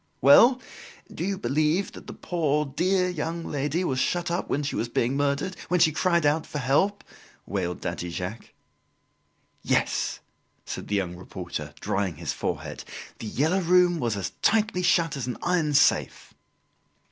[0.19, 0.59] "Well,
[1.13, 4.89] do you believe that the poor dear young lady was shut up when she was
[4.89, 7.03] being murdered when she cried out for help?"
[7.45, 8.49] wailed Daddy Jacques.
[9.61, 10.19] "Yes,"
[10.65, 12.83] said the young reporter, drying his forehead,
[13.19, 16.33] ""The Yellow Room" was as tightly shut as an iron safe."